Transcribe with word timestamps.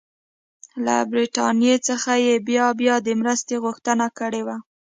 له 0.85 0.95
برټانیې 1.11 1.75
څخه 1.87 2.11
یې 2.25 2.35
بیا 2.47 2.67
بیا 2.79 2.95
د 3.07 3.09
مرستې 3.21 3.55
غوښتنه 3.63 4.07
کړې 4.19 4.41
وه. 4.47 4.57